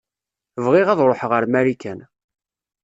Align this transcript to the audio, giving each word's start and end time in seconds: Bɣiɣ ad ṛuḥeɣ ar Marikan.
Bɣiɣ 0.65 0.87
ad 0.89 0.99
ṛuḥeɣ 1.09 1.31
ar 1.37 1.45
Marikan. 1.51 1.99